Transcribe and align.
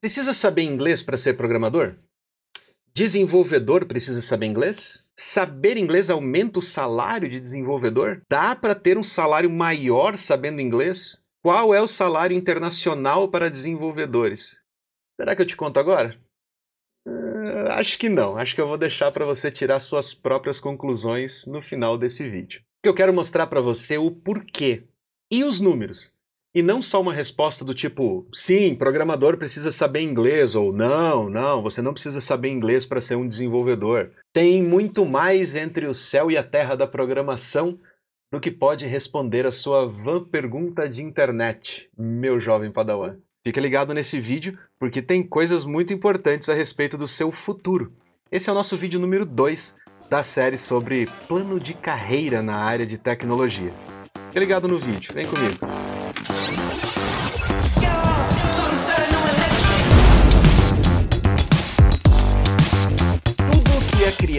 Precisa 0.00 0.32
saber 0.32 0.62
inglês 0.62 1.02
para 1.02 1.18
ser 1.18 1.34
programador? 1.34 1.94
Desenvolvedor 2.94 3.84
precisa 3.84 4.22
saber 4.22 4.46
inglês? 4.46 5.10
Saber 5.14 5.76
inglês 5.76 6.08
aumenta 6.08 6.58
o 6.58 6.62
salário 6.62 7.28
de 7.28 7.38
desenvolvedor? 7.38 8.22
Dá 8.28 8.56
para 8.56 8.74
ter 8.74 8.96
um 8.96 9.04
salário 9.04 9.50
maior 9.50 10.16
sabendo 10.16 10.60
inglês? 10.60 11.22
Qual 11.42 11.74
é 11.74 11.82
o 11.82 11.86
salário 11.86 12.36
internacional 12.36 13.28
para 13.28 13.50
desenvolvedores? 13.50 14.58
Será 15.18 15.36
que 15.36 15.42
eu 15.42 15.46
te 15.46 15.56
conto 15.56 15.78
agora? 15.78 16.18
Uh, 17.06 17.68
acho 17.72 17.98
que 17.98 18.08
não. 18.08 18.38
Acho 18.38 18.54
que 18.54 18.60
eu 18.60 18.68
vou 18.68 18.78
deixar 18.78 19.12
para 19.12 19.26
você 19.26 19.50
tirar 19.50 19.80
suas 19.80 20.14
próprias 20.14 20.58
conclusões 20.58 21.46
no 21.46 21.60
final 21.60 21.98
desse 21.98 22.28
vídeo. 22.28 22.62
Eu 22.82 22.94
quero 22.94 23.12
mostrar 23.12 23.46
para 23.48 23.60
você 23.60 23.98
o 23.98 24.10
porquê 24.10 24.84
e 25.30 25.44
os 25.44 25.60
números. 25.60 26.14
E 26.52 26.62
não 26.62 26.82
só 26.82 27.00
uma 27.00 27.14
resposta 27.14 27.64
do 27.64 27.72
tipo, 27.72 28.26
sim, 28.32 28.74
programador 28.74 29.36
precisa 29.36 29.70
saber 29.70 30.00
inglês, 30.00 30.56
ou 30.56 30.72
não, 30.72 31.30
não, 31.30 31.62
você 31.62 31.80
não 31.80 31.92
precisa 31.92 32.20
saber 32.20 32.48
inglês 32.48 32.84
para 32.84 33.00
ser 33.00 33.14
um 33.14 33.28
desenvolvedor. 33.28 34.10
Tem 34.32 34.60
muito 34.60 35.06
mais 35.06 35.54
entre 35.54 35.86
o 35.86 35.94
céu 35.94 36.28
e 36.28 36.36
a 36.36 36.42
terra 36.42 36.74
da 36.74 36.88
programação 36.88 37.78
do 38.32 38.40
que 38.40 38.50
pode 38.50 38.84
responder 38.84 39.46
a 39.46 39.52
sua 39.52 39.86
van 39.86 40.24
pergunta 40.24 40.88
de 40.88 41.04
internet, 41.04 41.88
meu 41.96 42.40
jovem 42.40 42.72
padawan. 42.72 43.16
Fica 43.46 43.60
ligado 43.60 43.94
nesse 43.94 44.18
vídeo, 44.18 44.58
porque 44.78 45.00
tem 45.00 45.22
coisas 45.22 45.64
muito 45.64 45.92
importantes 45.92 46.48
a 46.48 46.54
respeito 46.54 46.96
do 46.96 47.06
seu 47.06 47.30
futuro. 47.30 47.92
Esse 48.30 48.48
é 48.50 48.52
o 48.52 48.56
nosso 48.56 48.76
vídeo 48.76 48.98
número 48.98 49.24
2 49.24 49.76
da 50.10 50.24
série 50.24 50.58
sobre 50.58 51.08
plano 51.28 51.60
de 51.60 51.74
carreira 51.74 52.42
na 52.42 52.56
área 52.56 52.84
de 52.84 52.98
tecnologia. 52.98 53.72
Fica 54.28 54.40
ligado 54.40 54.66
no 54.66 54.80
vídeo, 54.80 55.14
vem 55.14 55.26
comigo. 55.26 55.79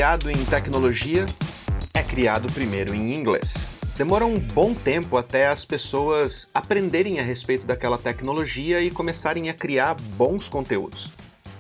Criado 0.02 0.32
em 0.32 0.46
tecnologia 0.46 1.28
é 1.94 2.02
criado 2.02 2.52
primeiro 2.52 2.92
em 2.92 3.14
inglês. 3.14 3.72
Demora 3.96 4.26
um 4.26 4.40
bom 4.40 4.74
tempo 4.74 5.16
até 5.16 5.46
as 5.46 5.64
pessoas 5.64 6.50
aprenderem 6.56 7.20
a 7.20 7.24
respeito 7.24 7.68
daquela 7.68 8.00
tecnologia 8.00 8.82
e 8.82 8.90
começarem 8.90 9.48
a 9.48 9.54
criar 9.54 9.94
bons 9.94 10.50
conteúdos. 10.50 11.12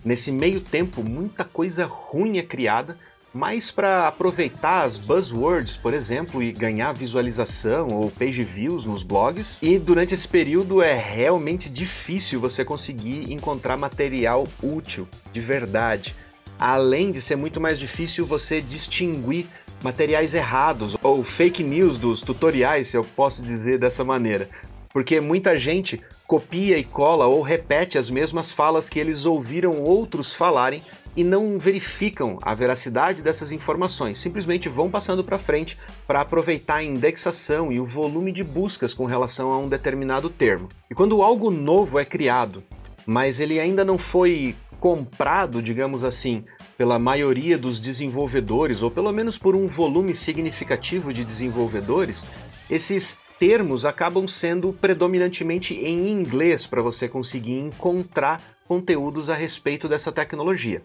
Nesse 0.03 0.31
meio 0.31 0.59
tempo, 0.59 1.08
muita 1.08 1.45
coisa 1.45 1.86
ruim 1.86 2.39
é 2.39 2.42
criada 2.42 2.97
mas 3.34 3.72
para 3.72 4.08
aproveitar 4.08 4.84
as 4.84 4.97
buzzwords, 4.97 5.78
por 5.78 5.94
exemplo, 5.94 6.44
e 6.44 6.52
ganhar 6.52 6.92
visualização 6.92 7.88
ou 7.88 8.12
page 8.12 8.44
views 8.44 8.84
nos 8.84 9.03
blogs. 9.03 9.58
E 9.62 9.80
durante 9.80 10.14
esse 10.14 10.28
período 10.28 10.81
é 10.81 10.94
realmente 10.94 11.69
difícil 11.69 12.42
você 12.42 12.66
conseguir 12.66 13.31
encontrar 13.31 13.78
material 13.78 14.45
útil, 14.62 15.08
de 15.31 15.39
verdade. 15.39 16.14
Além 16.62 17.12
de 17.12 17.20
ser 17.20 17.36
muito 17.38 17.59
mais 17.59 17.80
difícil 17.80 18.23
você 18.23 18.62
distinguir 18.62 19.48
materiais 19.81 20.36
errados 20.36 20.95
ou 21.02 21.23
fake 21.23 21.64
news 21.64 21.98
dos 21.98 22.22
tutoriais, 22.22 22.90
se 22.90 22.95
eu 22.95 23.03
posso 23.03 23.42
dizer 23.42 23.80
dessa 23.80 24.03
maneira. 24.03 24.48
Porque 24.94 25.20
muita 25.20 25.58
gente 25.58 26.00
copia 26.28 26.78
e 26.78 26.84
cola 26.84 27.26
ou 27.26 27.42
repete 27.42 27.98
as 27.98 28.12
mesmas 28.12 28.52
falas 28.52 28.90
que 28.90 29.00
eles 29.00 29.26
ouviram 29.26 29.81
outros 29.81 30.36
falarem 30.36 30.84
e 31.18 31.23
não 31.23 31.58
verificam 31.58 32.38
a 32.44 32.53
veracidade 32.53 33.23
dessas 33.23 33.52
informações, 33.52 34.20
simplesmente 34.20 34.70
vão 34.70 34.88
passando 34.88 35.23
para 35.23 35.40
frente 35.40 35.80
para 36.06 36.22
aproveitar 36.22 36.75
a 36.75 36.84
indexação 36.84 37.72
e 37.72 37.80
o 37.80 37.86
volume 37.88 38.31
de 38.31 38.44
buscas 38.44 38.94
com 38.94 39.06
relação 39.06 39.52
a 39.52 39.58
um 39.58 39.68
determinado 39.68 40.30
termo. 40.30 40.70
E 40.92 40.94
quando 40.94 41.23
algo 41.23 41.50
novo 41.50 41.98
é 41.98 42.06
criado, 42.06 42.64
mas 43.03 43.40
ele 43.40 43.59
ainda 43.59 43.84
não 43.84 43.98
foi 43.98 44.56
comprado, 44.82 45.62
digamos 45.62 46.04
assim, 46.04 46.44
pela 46.76 46.98
maioria 46.98 47.56
dos 47.56 47.80
desenvolvedores, 47.80 48.82
ou 48.82 48.90
pelo 48.90 49.12
menos 49.12 49.38
por 49.38 49.56
um 49.56 49.68
volume 49.68 50.16
significativo 50.16 51.14
de 51.14 51.24
desenvolvedores, 51.24 52.28
esses 52.68 53.22
termos 53.40 53.86
acabam 53.86 54.28
sendo 54.28 54.74
predominantemente 54.74 55.75
em 55.75 56.09
inglês 56.09 56.66
para 56.66 56.81
você 56.81 57.08
conseguir 57.08 57.59
encontrar 57.59 58.41
conteúdos 58.68 59.30
a 59.30 59.36
respeito 59.36 59.88
dessa 59.88 60.12
tecnologia. 60.12 60.84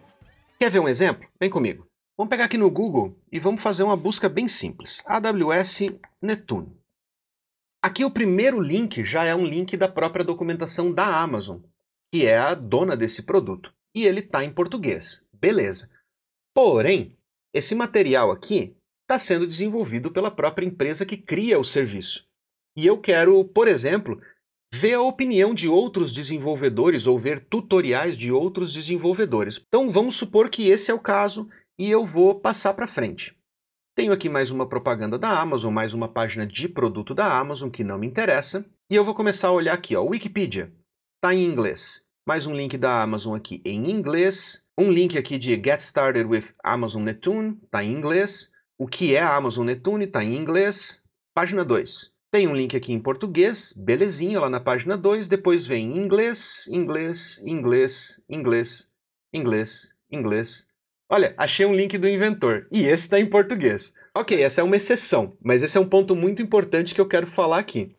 Quer 0.60 0.70
ver 0.70 0.80
um 0.80 0.88
exemplo? 0.88 1.26
Vem 1.40 1.48
comigo. 1.48 1.86
Vamos 2.18 2.28
pegar 2.28 2.44
aqui 2.44 2.58
no 2.58 2.70
Google 2.70 3.18
e 3.32 3.40
vamos 3.40 3.62
fazer 3.62 3.82
uma 3.82 3.96
busca 3.96 4.28
bem 4.28 4.46
simples. 4.46 5.02
AWS 5.06 5.84
Netune. 6.20 6.76
Aqui 7.82 8.04
o 8.04 8.10
primeiro 8.10 8.60
link 8.60 9.06
já 9.06 9.24
é 9.24 9.34
um 9.34 9.46
link 9.46 9.74
da 9.74 9.88
própria 9.88 10.24
documentação 10.24 10.92
da 10.92 11.18
Amazon, 11.18 11.60
que 12.12 12.26
é 12.26 12.36
a 12.36 12.54
dona 12.54 12.94
desse 12.94 13.22
produto. 13.22 13.75
E 13.96 14.06
ele 14.06 14.20
está 14.20 14.44
em 14.44 14.52
português. 14.52 15.26
Beleza. 15.32 15.90
Porém, 16.54 17.16
esse 17.54 17.74
material 17.74 18.30
aqui 18.30 18.76
está 19.02 19.18
sendo 19.18 19.46
desenvolvido 19.46 20.12
pela 20.12 20.30
própria 20.30 20.66
empresa 20.66 21.06
que 21.06 21.16
cria 21.16 21.58
o 21.58 21.64
serviço. 21.64 22.26
E 22.76 22.86
eu 22.86 23.00
quero, 23.00 23.42
por 23.46 23.66
exemplo, 23.66 24.20
ver 24.74 24.94
a 24.94 25.02
opinião 25.02 25.54
de 25.54 25.66
outros 25.66 26.12
desenvolvedores 26.12 27.06
ou 27.06 27.18
ver 27.18 27.46
tutoriais 27.48 28.18
de 28.18 28.30
outros 28.30 28.72
desenvolvedores. 28.74 29.62
Então 29.66 29.90
vamos 29.90 30.16
supor 30.16 30.50
que 30.50 30.68
esse 30.68 30.90
é 30.90 30.94
o 30.94 31.00
caso 31.00 31.48
e 31.78 31.90
eu 31.90 32.06
vou 32.06 32.38
passar 32.38 32.74
para 32.74 32.86
frente. 32.86 33.34
Tenho 33.94 34.12
aqui 34.12 34.28
mais 34.28 34.50
uma 34.50 34.68
propaganda 34.68 35.18
da 35.18 35.40
Amazon, 35.40 35.72
mais 35.72 35.94
uma 35.94 36.12
página 36.12 36.46
de 36.46 36.68
produto 36.68 37.14
da 37.14 37.38
Amazon 37.38 37.70
que 37.70 37.82
não 37.82 37.98
me 37.98 38.06
interessa. 38.06 38.62
E 38.90 38.94
eu 38.94 39.04
vou 39.04 39.14
começar 39.14 39.48
a 39.48 39.52
olhar 39.52 39.72
aqui, 39.72 39.96
ó, 39.96 40.02
Wikipedia. 40.02 40.70
Está 41.16 41.34
em 41.34 41.44
inglês. 41.44 42.05
Mais 42.28 42.44
um 42.44 42.56
link 42.56 42.76
da 42.76 43.04
Amazon 43.04 43.36
aqui 43.36 43.62
em 43.64 43.88
inglês. 43.88 44.64
Um 44.76 44.90
link 44.90 45.16
aqui 45.16 45.38
de 45.38 45.54
Get 45.54 45.78
Started 45.78 46.26
with 46.26 46.52
Amazon 46.60 47.04
Netune, 47.04 47.56
está 47.62 47.84
em 47.84 47.92
inglês. 47.92 48.50
O 48.76 48.88
que 48.88 49.14
é 49.14 49.20
a 49.20 49.36
Amazon 49.36 49.64
Netune, 49.64 50.06
está 50.06 50.24
em 50.24 50.34
inglês. 50.34 51.00
Página 51.32 51.64
2. 51.64 52.12
Tem 52.32 52.48
um 52.48 52.56
link 52.56 52.76
aqui 52.76 52.92
em 52.92 52.98
português, 52.98 53.72
belezinha, 53.76 54.40
lá 54.40 54.50
na 54.50 54.58
página 54.58 54.98
2. 54.98 55.28
Depois 55.28 55.68
vem 55.68 55.96
inglês, 55.96 56.66
inglês, 56.66 57.40
inglês, 57.46 58.20
inglês, 58.28 58.90
inglês, 59.32 59.94
inglês. 60.10 60.66
Olha, 61.08 61.32
achei 61.38 61.64
um 61.64 61.76
link 61.76 61.96
do 61.96 62.08
inventor. 62.08 62.66
E 62.72 62.80
esse 62.80 63.04
está 63.04 63.20
em 63.20 63.30
português. 63.30 63.94
Ok, 64.16 64.42
essa 64.42 64.60
é 64.60 64.64
uma 64.64 64.74
exceção, 64.74 65.36
mas 65.40 65.62
esse 65.62 65.78
é 65.78 65.80
um 65.80 65.88
ponto 65.88 66.16
muito 66.16 66.42
importante 66.42 66.92
que 66.92 67.00
eu 67.00 67.06
quero 67.06 67.28
falar 67.28 67.60
aqui. 67.60 67.94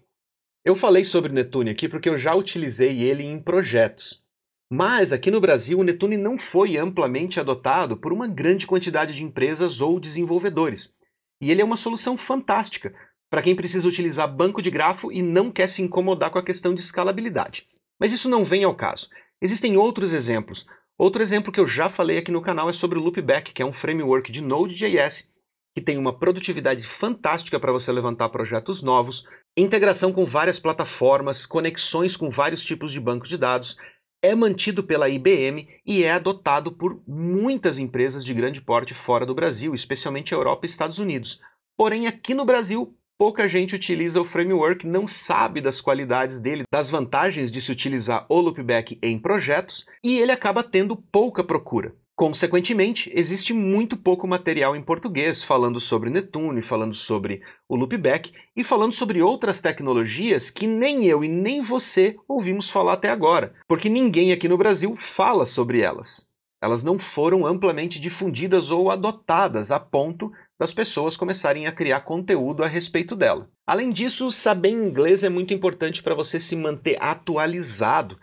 Eu 0.68 0.76
falei 0.76 1.06
sobre 1.06 1.32
Netune 1.32 1.70
aqui 1.70 1.88
porque 1.88 2.10
eu 2.10 2.20
já 2.20 2.36
utilizei 2.36 3.02
ele 3.02 3.24
em 3.24 3.40
projetos. 3.40 4.22
Mas 4.70 5.14
aqui 5.14 5.32
no 5.32 5.40
Brasil, 5.40 5.80
o 5.80 5.84
Netune 5.84 6.18
não 6.18 6.38
foi 6.38 6.76
amplamente 6.76 7.40
adotado 7.40 7.96
por 7.96 8.12
uma 8.12 8.28
grande 8.28 8.68
quantidade 8.68 9.16
de 9.16 9.24
empresas 9.24 9.80
ou 9.80 9.98
desenvolvedores. 9.98 10.94
E 11.42 11.52
ele 11.52 11.62
é 11.62 11.64
uma 11.64 11.78
solução 11.78 12.18
fantástica, 12.18 12.94
para 13.30 13.42
quem 13.42 13.56
precisa 13.56 13.88
utilizar 13.88 14.28
banco 14.28 14.62
de 14.62 14.70
grafo 14.70 15.10
e 15.10 15.22
não 15.22 15.54
quer 15.54 15.70
se 15.70 15.82
incomodar 15.82 16.32
com 16.32 16.38
a 16.38 16.44
questão 16.44 16.76
de 16.76 16.82
escalabilidade. 16.82 17.66
Mas 17.98 18.12
isso 18.12 18.28
não 18.28 18.44
vem 18.44 18.66
ao 18.66 18.76
caso. 18.76 19.08
Existem 19.42 19.78
outros 19.78 20.12
exemplos. 20.12 20.66
Outro 20.98 21.22
exemplo 21.22 21.50
que 21.50 21.62
eu 21.62 21.68
já 21.68 21.88
falei 21.88 22.18
aqui 22.18 22.30
no 22.30 22.42
canal 22.42 22.70
é 22.70 22.74
sobre 22.74 23.00
o 23.00 23.02
Loopback, 23.02 23.54
que 23.54 23.62
é 23.62 23.66
um 23.66 23.72
framework 23.72 24.30
de 24.30 24.42
Node.js 24.42 25.32
que 25.78 25.82
tem 25.82 25.96
uma 25.96 26.12
produtividade 26.12 26.88
fantástica 26.88 27.60
para 27.60 27.72
você 27.72 27.92
levantar 27.92 28.30
projetos 28.30 28.82
novos, 28.82 29.24
integração 29.56 30.12
com 30.12 30.26
várias 30.26 30.60
plataformas, 30.60 31.46
conexões 31.46 32.18
com 32.18 32.32
vários 32.32 32.66
tipos 32.66 32.92
de 32.92 33.00
banco 33.00 33.28
de 33.28 33.38
dados, 33.38 33.78
é 34.20 34.34
mantido 34.34 34.84
pela 34.84 35.08
IBM 35.08 35.68
e 35.86 36.04
é 36.04 36.14
adotado 36.14 36.72
por 36.72 37.00
muitas 37.08 37.78
empresas 37.78 38.26
de 38.26 38.34
grande 38.34 38.60
porte 38.60 38.96
fora 38.96 39.24
do 39.24 39.36
Brasil, 39.36 39.76
especialmente 39.76 40.34
Europa 40.34 40.66
e 40.66 40.70
Estados 40.70 40.98
Unidos. 40.98 41.40
Porém, 41.78 42.08
aqui 42.08 42.34
no 42.34 42.44
Brasil, 42.44 42.98
pouca 43.16 43.48
gente 43.48 43.76
utiliza 43.76 44.20
o 44.20 44.26
framework, 44.26 44.88
não 44.88 45.08
sabe 45.08 45.62
das 45.62 45.80
qualidades 45.80 46.40
dele, 46.40 46.64
das 46.74 46.90
vantagens 46.90 47.52
de 47.52 47.62
se 47.62 47.72
utilizar 47.72 48.26
o 48.28 48.40
loopback 48.40 48.98
em 49.04 49.20
projetos, 49.20 49.86
e 50.04 50.18
ele 50.18 50.32
acaba 50.32 50.64
tendo 50.64 50.96
pouca 50.96 51.44
procura. 51.44 51.96
Consequentemente, 52.18 53.12
existe 53.14 53.54
muito 53.54 53.96
pouco 53.96 54.28
material 54.28 54.76
em 54.76 54.82
português 54.82 55.44
falando 55.44 55.80
sobre 55.80 56.10
Netune, 56.10 56.64
falando 56.64 56.96
sobre 56.96 57.44
o 57.70 57.76
loopback 57.76 58.34
e 58.56 58.64
falando 58.64 58.92
sobre 58.92 59.22
outras 59.22 59.62
tecnologias 59.62 60.50
que 60.50 60.66
nem 60.66 61.06
eu 61.06 61.24
e 61.24 61.28
nem 61.28 61.62
você 61.62 62.16
ouvimos 62.28 62.72
falar 62.72 62.94
até 62.94 63.12
agora, 63.12 63.54
porque 63.68 63.88
ninguém 63.88 64.32
aqui 64.32 64.48
no 64.48 64.58
Brasil 64.58 64.96
fala 64.96 65.46
sobre 65.46 65.82
elas. 65.82 66.28
Elas 66.60 66.84
não 66.84 66.98
foram 66.98 67.46
amplamente 67.46 68.00
difundidas 68.00 68.72
ou 68.72 68.90
adotadas 68.90 69.70
a 69.70 69.80
ponto 69.80 70.32
das 70.60 70.74
pessoas 70.74 71.16
começarem 71.16 71.68
a 71.68 71.72
criar 71.72 72.00
conteúdo 72.00 72.64
a 72.64 72.68
respeito 72.68 73.16
dela. 73.16 73.48
Além 73.64 73.92
disso, 73.92 74.32
saber 74.32 74.72
inglês 74.72 75.24
é 75.24 75.30
muito 75.30 75.54
importante 75.54 76.02
para 76.02 76.16
você 76.16 76.40
se 76.40 76.56
manter 76.56 76.98
atualizado, 77.00 78.18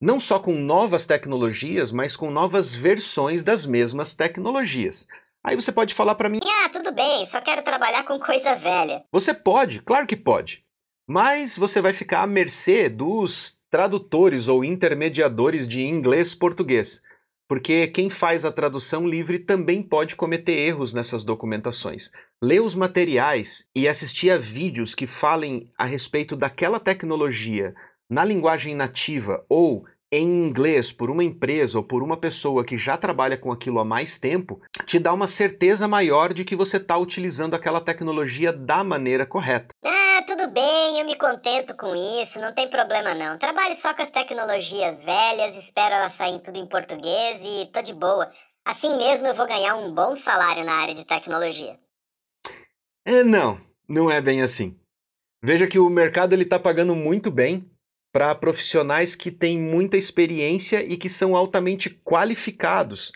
não 0.00 0.18
só 0.18 0.38
com 0.38 0.54
novas 0.54 1.04
tecnologias, 1.04 1.92
mas 1.92 2.16
com 2.16 2.30
novas 2.30 2.74
versões 2.74 3.42
das 3.42 3.66
mesmas 3.66 4.14
tecnologias. 4.14 5.06
Aí 5.44 5.54
você 5.54 5.70
pode 5.70 5.94
falar 5.94 6.14
para 6.14 6.28
mim: 6.28 6.40
"Ah, 6.42 6.68
tudo 6.68 6.92
bem, 6.92 7.24
só 7.26 7.40
quero 7.40 7.62
trabalhar 7.62 8.04
com 8.04 8.18
coisa 8.18 8.54
velha". 8.54 9.04
Você 9.12 9.34
pode, 9.34 9.82
claro 9.82 10.06
que 10.06 10.16
pode. 10.16 10.64
Mas 11.08 11.56
você 11.56 11.80
vai 11.80 11.92
ficar 11.92 12.22
à 12.22 12.26
mercê 12.26 12.88
dos 12.88 13.58
tradutores 13.70 14.48
ou 14.48 14.64
intermediadores 14.64 15.66
de 15.66 15.82
inglês-português, 15.82 17.02
porque 17.48 17.88
quem 17.88 18.08
faz 18.08 18.44
a 18.44 18.52
tradução 18.52 19.06
livre 19.06 19.38
também 19.38 19.82
pode 19.82 20.14
cometer 20.14 20.56
erros 20.58 20.94
nessas 20.94 21.24
documentações. 21.24 22.10
Ler 22.42 22.62
os 22.62 22.74
materiais 22.74 23.68
e 23.74 23.88
assistir 23.88 24.30
a 24.30 24.38
vídeos 24.38 24.94
que 24.94 25.06
falem 25.06 25.72
a 25.76 25.84
respeito 25.84 26.36
daquela 26.36 26.78
tecnologia 26.78 27.74
na 28.10 28.24
linguagem 28.24 28.74
nativa 28.74 29.44
ou 29.48 29.84
em 30.12 30.24
inglês 30.24 30.92
por 30.92 31.08
uma 31.08 31.22
empresa 31.22 31.78
ou 31.78 31.84
por 31.84 32.02
uma 32.02 32.16
pessoa 32.16 32.64
que 32.64 32.76
já 32.76 32.96
trabalha 32.96 33.38
com 33.38 33.52
aquilo 33.52 33.78
há 33.78 33.84
mais 33.84 34.18
tempo, 34.18 34.60
te 34.84 34.98
dá 34.98 35.12
uma 35.12 35.28
certeza 35.28 35.86
maior 35.86 36.34
de 36.34 36.44
que 36.44 36.56
você 36.56 36.78
está 36.78 36.98
utilizando 36.98 37.54
aquela 37.54 37.80
tecnologia 37.80 38.52
da 38.52 38.82
maneira 38.82 39.24
correta. 39.24 39.68
Ah, 39.84 40.22
tudo 40.26 40.50
bem, 40.50 40.98
eu 40.98 41.06
me 41.06 41.16
contento 41.16 41.76
com 41.76 41.94
isso, 41.94 42.40
não 42.40 42.52
tem 42.52 42.68
problema 42.68 43.14
não. 43.14 43.38
Trabalho 43.38 43.76
só 43.76 43.94
com 43.94 44.02
as 44.02 44.10
tecnologias 44.10 45.04
velhas, 45.04 45.56
espero 45.56 45.94
elas 45.94 46.14
saírem 46.14 46.40
tudo 46.40 46.58
em 46.58 46.66
português 46.66 47.40
e 47.44 47.70
tô 47.72 47.80
de 47.80 47.94
boa. 47.94 48.28
Assim 48.64 48.96
mesmo 48.96 49.28
eu 49.28 49.34
vou 49.34 49.46
ganhar 49.46 49.76
um 49.76 49.94
bom 49.94 50.16
salário 50.16 50.64
na 50.64 50.72
área 50.72 50.94
de 50.94 51.06
tecnologia. 51.06 51.78
É, 53.04 53.22
não, 53.22 53.60
não 53.88 54.10
é 54.10 54.20
bem 54.20 54.42
assim. 54.42 54.76
Veja 55.42 55.66
que 55.66 55.78
o 55.78 55.88
mercado 55.88 56.32
ele 56.32 56.42
está 56.42 56.58
pagando 56.58 56.94
muito 56.94 57.30
bem 57.30 57.69
para 58.12 58.34
profissionais 58.34 59.14
que 59.14 59.30
têm 59.30 59.58
muita 59.58 59.96
experiência 59.96 60.84
e 60.84 60.96
que 60.96 61.08
são 61.08 61.36
altamente 61.36 61.90
qualificados 61.90 63.12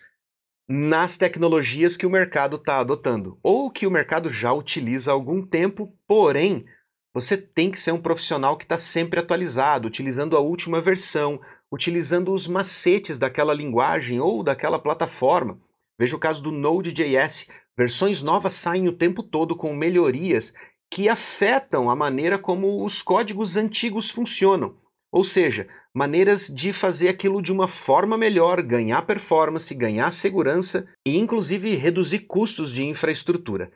nas 0.68 1.16
tecnologias 1.16 1.96
que 1.96 2.06
o 2.06 2.10
mercado 2.10 2.56
está 2.56 2.78
adotando, 2.78 3.38
ou 3.42 3.70
que 3.70 3.86
o 3.86 3.90
mercado 3.90 4.32
já 4.32 4.52
utiliza 4.52 5.10
há 5.10 5.14
algum 5.14 5.44
tempo, 5.44 5.94
porém, 6.06 6.64
você 7.12 7.36
tem 7.36 7.70
que 7.70 7.78
ser 7.78 7.92
um 7.92 8.00
profissional 8.00 8.56
que 8.56 8.64
está 8.64 8.78
sempre 8.78 9.20
atualizado, 9.20 9.86
utilizando 9.86 10.36
a 10.36 10.40
última 10.40 10.80
versão, 10.80 11.40
utilizando 11.70 12.32
os 12.32 12.48
macetes 12.48 13.18
daquela 13.18 13.52
linguagem 13.52 14.20
ou 14.20 14.42
daquela 14.42 14.78
plataforma. 14.78 15.60
Veja 15.98 16.16
o 16.16 16.18
caso 16.18 16.42
do 16.42 16.50
Node.js. 16.50 17.48
Versões 17.76 18.22
novas 18.22 18.54
saem 18.54 18.88
o 18.88 18.92
tempo 18.92 19.22
todo 19.22 19.56
com 19.56 19.74
melhorias 19.74 20.54
que 20.90 21.08
afetam 21.08 21.90
a 21.90 21.96
maneira 21.96 22.38
como 22.38 22.84
os 22.84 23.02
códigos 23.02 23.56
antigos 23.56 24.10
funcionam. 24.10 24.76
Ou 25.14 25.22
seja, 25.22 25.68
maneiras 25.94 26.48
de 26.48 26.72
fazer 26.72 27.08
aquilo 27.08 27.40
de 27.40 27.52
uma 27.52 27.68
forma 27.68 28.18
melhor, 28.18 28.60
ganhar 28.60 29.02
performance, 29.02 29.72
ganhar 29.72 30.10
segurança 30.10 30.88
e 31.06 31.16
inclusive 31.16 31.76
reduzir 31.76 32.26
custos 32.26 32.72
de 32.72 32.82
infraestrutura. 32.82 33.70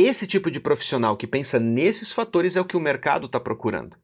Esse 0.00 0.26
tipo 0.26 0.50
de 0.50 0.60
profissional 0.60 1.14
que 1.14 1.26
pensa 1.26 1.60
nesses 1.60 2.10
fatores 2.10 2.56
é 2.56 2.60
o 2.62 2.64
que 2.64 2.76
o 2.76 2.80
mercado 2.80 3.26
está 3.26 3.38
procurando. 3.38 3.98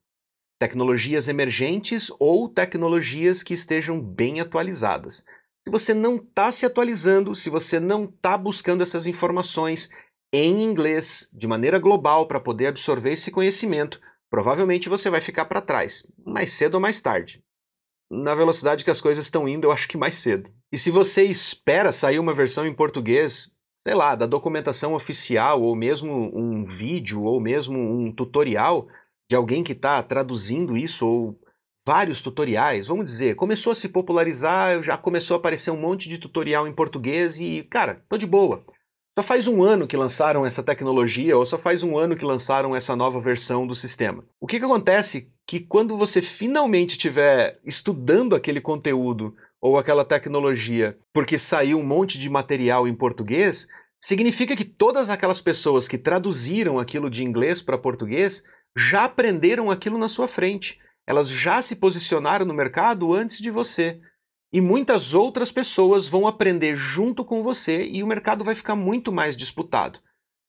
Tecnologias 0.60 1.26
emergentes 1.26 2.12
ou 2.20 2.50
tecnologias 2.50 3.42
que 3.42 3.54
estejam 3.54 3.98
bem 3.98 4.40
atualizadas. 4.40 5.24
Se 5.66 5.72
você 5.72 5.94
não 5.94 6.16
está 6.16 6.50
se 6.52 6.66
atualizando, 6.66 7.34
se 7.34 7.48
você 7.48 7.80
não 7.80 8.04
está 8.04 8.36
buscando 8.36 8.82
essas 8.82 9.06
informações 9.06 9.88
em 10.34 10.62
inglês 10.62 11.30
de 11.32 11.46
maneira 11.46 11.78
global 11.78 12.28
para 12.28 12.40
poder 12.40 12.66
absorver 12.66 13.12
esse 13.14 13.30
conhecimento, 13.30 13.98
provavelmente 14.34 14.88
você 14.88 15.08
vai 15.08 15.20
ficar 15.20 15.44
para 15.44 15.60
trás, 15.60 16.04
mais 16.26 16.50
cedo 16.50 16.74
ou 16.74 16.80
mais 16.80 17.00
tarde. 17.00 17.40
Na 18.10 18.34
velocidade 18.34 18.84
que 18.84 18.90
as 18.90 19.00
coisas 19.00 19.24
estão 19.24 19.48
indo, 19.48 19.68
eu 19.68 19.70
acho 19.70 19.86
que 19.86 19.96
mais 19.96 20.16
cedo. 20.16 20.50
E 20.72 20.76
se 20.76 20.90
você 20.90 21.22
espera 21.22 21.92
sair 21.92 22.18
uma 22.18 22.34
versão 22.34 22.66
em 22.66 22.74
português, 22.74 23.54
sei 23.86 23.94
lá, 23.94 24.16
da 24.16 24.26
documentação 24.26 24.92
oficial, 24.92 25.62
ou 25.62 25.76
mesmo 25.76 26.36
um 26.36 26.64
vídeo, 26.64 27.22
ou 27.22 27.40
mesmo 27.40 27.78
um 27.78 28.12
tutorial 28.12 28.88
de 29.30 29.36
alguém 29.36 29.62
que 29.62 29.70
está 29.70 30.02
traduzindo 30.02 30.76
isso, 30.76 31.06
ou 31.06 31.38
vários 31.86 32.20
tutoriais, 32.20 32.88
vamos 32.88 33.04
dizer, 33.04 33.36
começou 33.36 33.70
a 33.70 33.76
se 33.76 33.88
popularizar, 33.88 34.82
já 34.82 34.98
começou 34.98 35.36
a 35.36 35.38
aparecer 35.38 35.70
um 35.70 35.80
monte 35.80 36.08
de 36.08 36.18
tutorial 36.18 36.66
em 36.66 36.74
português 36.74 37.38
e, 37.38 37.62
cara, 37.70 38.02
tô 38.08 38.18
de 38.18 38.26
boa. 38.26 38.66
Só 39.16 39.22
faz 39.22 39.46
um 39.46 39.62
ano 39.62 39.86
que 39.86 39.96
lançaram 39.96 40.44
essa 40.44 40.60
tecnologia, 40.60 41.38
ou 41.38 41.46
só 41.46 41.56
faz 41.56 41.84
um 41.84 41.96
ano 41.96 42.16
que 42.16 42.24
lançaram 42.24 42.74
essa 42.74 42.96
nova 42.96 43.20
versão 43.20 43.64
do 43.64 43.74
sistema. 43.74 44.24
O 44.40 44.46
que, 44.46 44.58
que 44.58 44.64
acontece? 44.64 45.32
Que 45.46 45.60
quando 45.60 45.96
você 45.96 46.20
finalmente 46.20 46.90
estiver 46.90 47.60
estudando 47.64 48.34
aquele 48.34 48.60
conteúdo 48.60 49.32
ou 49.60 49.78
aquela 49.78 50.04
tecnologia, 50.04 50.98
porque 51.12 51.38
saiu 51.38 51.78
um 51.78 51.86
monte 51.86 52.18
de 52.18 52.28
material 52.28 52.88
em 52.88 52.94
português, 52.94 53.68
significa 54.00 54.56
que 54.56 54.64
todas 54.64 55.08
aquelas 55.08 55.40
pessoas 55.40 55.86
que 55.86 55.96
traduziram 55.96 56.80
aquilo 56.80 57.08
de 57.08 57.22
inglês 57.22 57.62
para 57.62 57.78
português 57.78 58.42
já 58.76 59.04
aprenderam 59.04 59.70
aquilo 59.70 59.96
na 59.96 60.08
sua 60.08 60.26
frente. 60.26 60.80
Elas 61.06 61.28
já 61.28 61.62
se 61.62 61.76
posicionaram 61.76 62.44
no 62.44 62.52
mercado 62.52 63.14
antes 63.14 63.38
de 63.38 63.50
você 63.50 64.00
e 64.54 64.60
muitas 64.60 65.14
outras 65.14 65.50
pessoas 65.50 66.06
vão 66.06 66.28
aprender 66.28 66.76
junto 66.76 67.24
com 67.24 67.42
você 67.42 67.84
e 67.86 68.04
o 68.04 68.06
mercado 68.06 68.44
vai 68.44 68.54
ficar 68.54 68.76
muito 68.76 69.10
mais 69.10 69.36
disputado. 69.36 69.98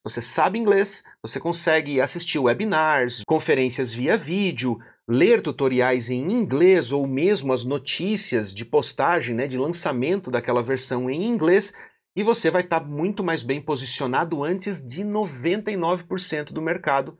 Você 0.03 0.21
sabe 0.21 0.59
inglês, 0.59 1.03
você 1.23 1.39
consegue 1.39 1.99
assistir 1.99 2.37
webinars, 2.37 3.23
conferências 3.25 3.91
via 3.91 4.15
vídeo, 4.15 4.77
ler 5.09 5.41
tutoriais 5.41 6.11
em 6.11 6.31
inglês 6.31 6.91
ou 6.91 7.07
mesmo 7.07 7.51
as 7.51 7.65
notícias 7.65 8.53
de 8.53 8.63
postagem, 8.63 9.35
né, 9.35 9.47
de 9.47 9.57
lançamento 9.57 10.29
daquela 10.29 10.61
versão 10.61 11.09
em 11.09 11.25
inglês, 11.25 11.73
e 12.15 12.23
você 12.23 12.51
vai 12.51 12.61
estar 12.61 12.81
muito 12.81 13.23
mais 13.23 13.41
bem 13.41 13.59
posicionado 13.59 14.43
antes 14.43 14.85
de 14.85 15.03
99% 15.03 16.53
do 16.53 16.61
mercado 16.61 17.17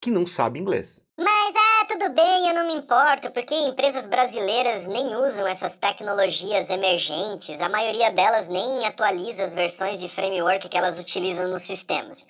que 0.00 0.12
não 0.12 0.24
sabe 0.24 0.60
inglês. 0.60 1.04
Mas 1.18 1.56
tudo 2.06 2.14
bem, 2.14 2.48
eu 2.48 2.54
não 2.54 2.66
me 2.68 2.74
importo, 2.74 3.32
porque 3.32 3.52
empresas 3.52 4.06
brasileiras 4.06 4.86
nem 4.86 5.16
usam 5.16 5.46
essas 5.46 5.76
tecnologias 5.76 6.70
emergentes, 6.70 7.60
a 7.60 7.68
maioria 7.68 8.12
delas 8.12 8.46
nem 8.46 8.86
atualiza 8.86 9.42
as 9.42 9.54
versões 9.54 9.98
de 9.98 10.08
framework 10.08 10.68
que 10.68 10.78
elas 10.78 11.00
utilizam 11.00 11.48
nos 11.48 11.62
sistemas. 11.62 12.24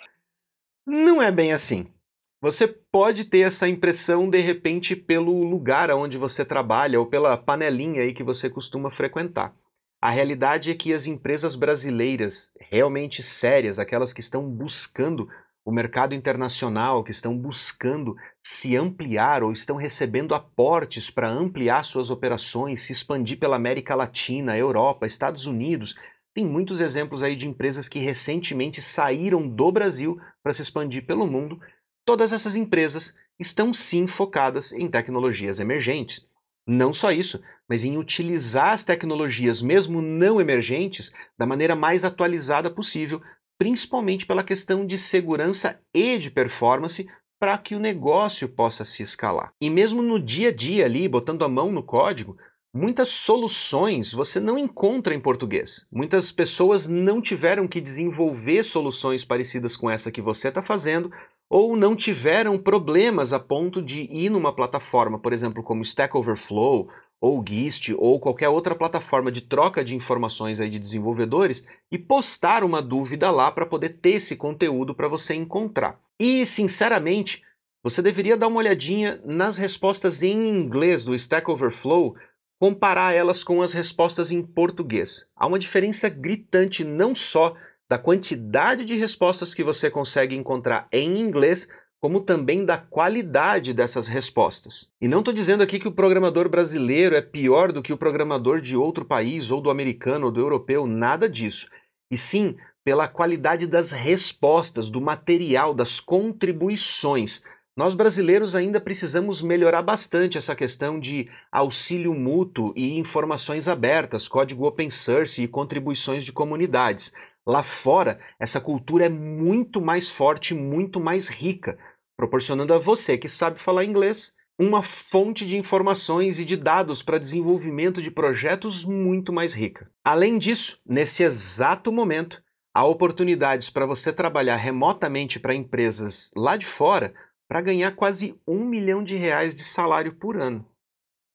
Não 0.86 1.20
é 1.20 1.30
bem 1.30 1.52
assim. 1.52 1.92
Você 2.40 2.66
pode 2.66 3.26
ter 3.26 3.40
essa 3.40 3.68
impressão 3.68 4.30
de 4.30 4.38
repente 4.38 4.96
pelo 4.96 5.44
lugar 5.44 5.90
onde 5.90 6.16
você 6.16 6.42
trabalha 6.42 6.98
ou 6.98 7.06
pela 7.06 7.36
panelinha 7.36 8.00
aí 8.00 8.14
que 8.14 8.22
você 8.22 8.48
costuma 8.48 8.90
frequentar. 8.90 9.54
A 10.00 10.08
realidade 10.08 10.70
é 10.70 10.74
que 10.74 10.94
as 10.94 11.06
empresas 11.06 11.54
brasileiras, 11.54 12.52
realmente 12.60 13.22
sérias, 13.22 13.78
aquelas 13.78 14.14
que 14.14 14.20
estão 14.20 14.48
buscando 14.48 15.28
o 15.66 15.72
mercado 15.72 16.14
internacional, 16.14 17.02
que 17.02 17.10
estão 17.10 17.36
buscando 17.36 18.14
se 18.40 18.76
ampliar 18.76 19.42
ou 19.42 19.50
estão 19.50 19.74
recebendo 19.74 20.32
aportes 20.32 21.10
para 21.10 21.28
ampliar 21.28 21.84
suas 21.84 22.08
operações, 22.08 22.78
se 22.78 22.92
expandir 22.92 23.36
pela 23.36 23.56
América 23.56 23.96
Latina, 23.96 24.56
Europa, 24.56 25.08
Estados 25.08 25.44
Unidos. 25.44 25.96
Tem 26.32 26.46
muitos 26.46 26.80
exemplos 26.80 27.20
aí 27.20 27.34
de 27.34 27.48
empresas 27.48 27.88
que 27.88 27.98
recentemente 27.98 28.80
saíram 28.80 29.48
do 29.48 29.72
Brasil 29.72 30.20
para 30.40 30.52
se 30.52 30.62
expandir 30.62 31.04
pelo 31.04 31.26
mundo. 31.26 31.58
Todas 32.04 32.32
essas 32.32 32.54
empresas 32.54 33.16
estão 33.36 33.74
sim 33.74 34.06
focadas 34.06 34.70
em 34.70 34.88
tecnologias 34.88 35.58
emergentes. 35.58 36.28
Não 36.64 36.94
só 36.94 37.10
isso, 37.10 37.42
mas 37.68 37.82
em 37.82 37.98
utilizar 37.98 38.72
as 38.72 38.84
tecnologias, 38.84 39.60
mesmo 39.60 40.00
não 40.00 40.40
emergentes, 40.40 41.12
da 41.36 41.44
maneira 41.44 41.74
mais 41.74 42.04
atualizada 42.04 42.70
possível 42.70 43.20
principalmente 43.58 44.26
pela 44.26 44.44
questão 44.44 44.84
de 44.84 44.98
segurança 44.98 45.80
e 45.94 46.18
de 46.18 46.30
performance 46.30 47.06
para 47.38 47.58
que 47.58 47.74
o 47.74 47.80
negócio 47.80 48.48
possa 48.48 48.84
se 48.84 49.02
escalar. 49.02 49.52
E 49.60 49.68
mesmo 49.68 50.02
no 50.02 50.18
dia 50.18 50.48
a 50.48 50.52
dia 50.52 50.84
ali, 50.84 51.06
botando 51.08 51.44
a 51.44 51.48
mão 51.48 51.70
no 51.70 51.82
código, 51.82 52.36
muitas 52.74 53.08
soluções 53.08 54.12
você 54.12 54.40
não 54.40 54.58
encontra 54.58 55.14
em 55.14 55.20
português. 55.20 55.86
Muitas 55.92 56.32
pessoas 56.32 56.88
não 56.88 57.20
tiveram 57.20 57.66
que 57.68 57.80
desenvolver 57.80 58.62
soluções 58.62 59.24
parecidas 59.24 59.76
com 59.76 59.90
essa 59.90 60.10
que 60.10 60.22
você 60.22 60.48
está 60.48 60.62
fazendo, 60.62 61.10
ou 61.48 61.76
não 61.76 61.94
tiveram 61.94 62.58
problemas 62.58 63.32
a 63.32 63.38
ponto 63.38 63.80
de 63.82 64.02
ir 64.10 64.30
numa 64.30 64.54
plataforma, 64.54 65.18
por 65.18 65.32
exemplo, 65.32 65.62
como 65.62 65.82
Stack 65.82 66.16
Overflow 66.16 66.88
ou 67.20 67.42
GIST 67.46 67.94
ou 67.96 68.20
qualquer 68.20 68.48
outra 68.48 68.74
plataforma 68.74 69.32
de 69.32 69.42
troca 69.42 69.84
de 69.84 69.94
informações 69.94 70.60
aí 70.60 70.68
de 70.68 70.78
desenvolvedores 70.78 71.66
e 71.90 71.98
postar 71.98 72.62
uma 72.62 72.82
dúvida 72.82 73.30
lá 73.30 73.50
para 73.50 73.66
poder 73.66 73.98
ter 74.00 74.16
esse 74.16 74.36
conteúdo 74.36 74.94
para 74.94 75.08
você 75.08 75.34
encontrar. 75.34 75.98
E, 76.20 76.44
sinceramente, 76.44 77.42
você 77.82 78.02
deveria 78.02 78.36
dar 78.36 78.48
uma 78.48 78.58
olhadinha 78.58 79.20
nas 79.24 79.58
respostas 79.58 80.22
em 80.22 80.48
inglês 80.48 81.04
do 81.04 81.14
Stack 81.14 81.50
Overflow, 81.50 82.16
comparar 82.58 83.14
elas 83.14 83.44
com 83.44 83.62
as 83.62 83.72
respostas 83.72 84.30
em 84.30 84.42
português. 84.42 85.30
Há 85.36 85.46
uma 85.46 85.58
diferença 85.58 86.08
gritante 86.08 86.84
não 86.84 87.14
só 87.14 87.54
da 87.88 87.98
quantidade 87.98 88.84
de 88.84 88.94
respostas 88.94 89.54
que 89.54 89.62
você 89.62 89.90
consegue 89.90 90.34
encontrar 90.34 90.88
em 90.90 91.18
inglês, 91.20 91.68
como 92.06 92.20
também 92.20 92.64
da 92.64 92.78
qualidade 92.78 93.74
dessas 93.74 94.06
respostas. 94.06 94.88
E 95.00 95.08
não 95.08 95.18
estou 95.18 95.34
dizendo 95.34 95.64
aqui 95.64 95.76
que 95.76 95.88
o 95.88 95.92
programador 95.92 96.48
brasileiro 96.48 97.16
é 97.16 97.20
pior 97.20 97.72
do 97.72 97.82
que 97.82 97.92
o 97.92 97.96
programador 97.96 98.60
de 98.60 98.76
outro 98.76 99.04
país, 99.04 99.50
ou 99.50 99.60
do 99.60 99.70
americano, 99.70 100.26
ou 100.26 100.30
do 100.30 100.38
europeu, 100.38 100.86
nada 100.86 101.28
disso. 101.28 101.68
E 102.08 102.16
sim 102.16 102.54
pela 102.84 103.08
qualidade 103.08 103.66
das 103.66 103.90
respostas, 103.90 104.88
do 104.88 105.00
material, 105.00 105.74
das 105.74 105.98
contribuições. 105.98 107.42
Nós 107.76 107.96
brasileiros 107.96 108.54
ainda 108.54 108.80
precisamos 108.80 109.42
melhorar 109.42 109.82
bastante 109.82 110.38
essa 110.38 110.54
questão 110.54 111.00
de 111.00 111.28
auxílio 111.50 112.14
mútuo 112.14 112.72
e 112.76 112.96
informações 112.96 113.66
abertas, 113.66 114.28
código 114.28 114.64
open 114.64 114.90
source 114.90 115.42
e 115.42 115.48
contribuições 115.48 116.24
de 116.24 116.30
comunidades. 116.30 117.12
Lá 117.44 117.62
fora, 117.62 118.18
essa 118.40 118.60
cultura 118.60 119.06
é 119.06 119.08
muito 119.08 119.80
mais 119.80 120.10
forte, 120.10 120.52
muito 120.52 120.98
mais 120.98 121.28
rica, 121.28 121.78
proporcionando 122.16 122.72
a 122.72 122.78
você 122.78 123.18
que 123.18 123.28
sabe 123.28 123.60
falar 123.60 123.84
inglês 123.84 124.34
uma 124.58 124.82
fonte 124.82 125.44
de 125.44 125.56
informações 125.56 126.40
e 126.40 126.44
de 126.44 126.56
dados 126.56 127.02
para 127.02 127.18
desenvolvimento 127.18 128.00
de 128.00 128.10
projetos 128.10 128.84
muito 128.84 129.32
mais 129.32 129.52
rica. 129.52 129.90
Além 130.02 130.38
disso, 130.38 130.80
nesse 130.84 131.22
exato 131.22 131.92
momento, 131.92 132.42
há 132.74 132.84
oportunidades 132.84 133.68
para 133.68 133.84
você 133.84 134.12
trabalhar 134.12 134.56
remotamente 134.56 135.38
para 135.38 135.54
empresas 135.54 136.30
lá 136.34 136.56
de 136.56 136.64
fora 136.64 137.14
para 137.48 137.60
ganhar 137.60 137.94
quase 137.94 138.40
um 138.46 138.64
milhão 138.64 139.04
de 139.04 139.14
reais 139.14 139.54
de 139.54 139.62
salário 139.62 140.16
por 140.16 140.40
ano. 140.40 140.66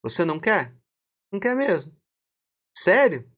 Você 0.02 0.24
não 0.24 0.40
quer? 0.40 0.74
Não 1.32 1.38
quer 1.38 1.54
mesmo. 1.54 1.96
Sério? 2.76 3.30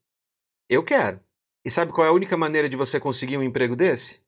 Eu 0.69 0.83
quero. 0.83 1.21
E 1.65 1.71
sabe 1.71 1.93
qual 1.93 2.07
é 2.07 2.11
a 2.11 2.15
única 2.15 2.37
maneira 2.37 2.69
de 2.69 2.77
você 2.77 2.99
conseguir 2.99 3.37
um 3.37 3.43
emprego 3.43 3.77
desse? 3.77 4.23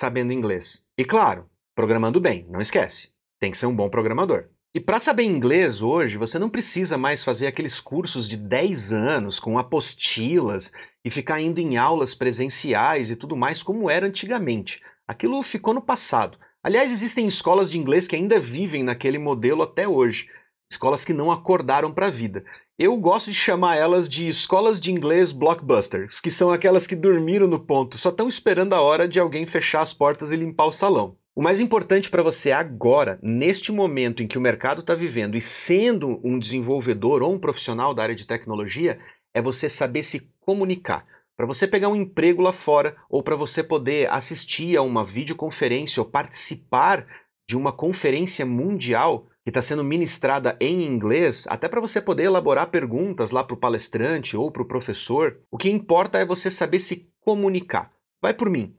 Sabendo 0.00 0.32
inglês. 0.32 0.86
E 0.98 1.04
claro, 1.04 1.48
programando 1.74 2.20
bem, 2.20 2.46
não 2.48 2.60
esquece. 2.60 3.10
Tem 3.40 3.50
que 3.50 3.58
ser 3.58 3.66
um 3.66 3.74
bom 3.74 3.88
programador. 3.88 4.48
E 4.76 4.80
para 4.80 4.98
saber 4.98 5.22
inglês 5.22 5.82
hoje, 5.82 6.16
você 6.16 6.36
não 6.38 6.50
precisa 6.50 6.98
mais 6.98 7.22
fazer 7.22 7.46
aqueles 7.46 7.80
cursos 7.80 8.28
de 8.28 8.36
10 8.36 8.92
anos 8.92 9.38
com 9.38 9.56
apostilas 9.56 10.72
e 11.04 11.10
ficar 11.10 11.40
indo 11.40 11.60
em 11.60 11.76
aulas 11.76 12.12
presenciais 12.12 13.10
e 13.10 13.16
tudo 13.16 13.36
mais 13.36 13.62
como 13.62 13.88
era 13.88 14.06
antigamente. 14.06 14.82
Aquilo 15.06 15.40
ficou 15.42 15.72
no 15.72 15.80
passado. 15.80 16.38
Aliás, 16.60 16.90
existem 16.90 17.26
escolas 17.26 17.70
de 17.70 17.78
inglês 17.78 18.08
que 18.08 18.16
ainda 18.16 18.40
vivem 18.40 18.82
naquele 18.82 19.18
modelo 19.18 19.62
até 19.62 19.86
hoje. 19.86 20.28
Escolas 20.68 21.04
que 21.04 21.12
não 21.12 21.30
acordaram 21.30 21.92
para 21.92 22.08
a 22.08 22.10
vida. 22.10 22.44
Eu 22.76 22.96
gosto 22.96 23.30
de 23.30 23.36
chamar 23.36 23.76
elas 23.76 24.08
de 24.08 24.26
escolas 24.26 24.80
de 24.80 24.90
inglês 24.90 25.30
blockbusters, 25.30 26.20
que 26.20 26.32
são 26.32 26.50
aquelas 26.50 26.84
que 26.84 26.96
dormiram 26.96 27.46
no 27.46 27.60
ponto, 27.60 27.96
só 27.96 28.08
estão 28.08 28.26
esperando 28.26 28.72
a 28.72 28.80
hora 28.80 29.06
de 29.06 29.20
alguém 29.20 29.46
fechar 29.46 29.82
as 29.82 29.94
portas 29.94 30.32
e 30.32 30.36
limpar 30.36 30.66
o 30.66 30.72
salão. 30.72 31.16
O 31.36 31.42
mais 31.42 31.58
importante 31.58 32.10
para 32.10 32.22
você 32.22 32.52
agora, 32.52 33.18
neste 33.20 33.72
momento 33.72 34.22
em 34.22 34.28
que 34.28 34.38
o 34.38 34.40
mercado 34.40 34.82
está 34.82 34.94
vivendo 34.94 35.36
e 35.36 35.40
sendo 35.40 36.20
um 36.22 36.38
desenvolvedor 36.38 37.24
ou 37.24 37.34
um 37.34 37.40
profissional 37.40 37.92
da 37.92 38.04
área 38.04 38.14
de 38.14 38.24
tecnologia, 38.24 39.00
é 39.34 39.42
você 39.42 39.68
saber 39.68 40.04
se 40.04 40.30
comunicar. 40.38 41.04
Para 41.36 41.44
você 41.44 41.66
pegar 41.66 41.88
um 41.88 41.96
emprego 41.96 42.40
lá 42.40 42.52
fora 42.52 42.96
ou 43.10 43.20
para 43.20 43.34
você 43.34 43.64
poder 43.64 44.08
assistir 44.12 44.76
a 44.76 44.82
uma 44.82 45.04
videoconferência 45.04 46.00
ou 46.00 46.08
participar 46.08 47.04
de 47.48 47.56
uma 47.56 47.72
conferência 47.72 48.46
mundial 48.46 49.26
que 49.42 49.50
está 49.50 49.60
sendo 49.60 49.82
ministrada 49.82 50.56
em 50.60 50.84
inglês, 50.84 51.46
até 51.48 51.68
para 51.68 51.80
você 51.80 52.00
poder 52.00 52.26
elaborar 52.26 52.70
perguntas 52.70 53.32
lá 53.32 53.42
para 53.42 53.54
o 53.54 53.58
palestrante 53.58 54.36
ou 54.36 54.52
para 54.52 54.62
o 54.62 54.68
professor, 54.68 55.40
o 55.50 55.58
que 55.58 55.68
importa 55.68 56.16
é 56.16 56.24
você 56.24 56.48
saber 56.48 56.78
se 56.78 57.10
comunicar. 57.20 57.90
Vai 58.22 58.32
por 58.32 58.48
mim. 58.48 58.72